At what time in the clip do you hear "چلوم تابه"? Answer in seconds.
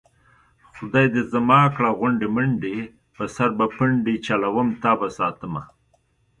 4.27-5.07